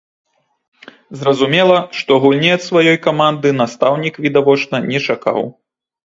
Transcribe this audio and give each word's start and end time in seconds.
Зразумела, 1.19 1.75
што 1.99 2.11
гульні 2.23 2.49
ад 2.55 2.63
сваёй 2.69 2.97
каманды 3.07 3.49
настаўнік 3.61 4.17
відавочна 4.25 4.77
не 4.89 4.99
чакаў. 5.07 5.39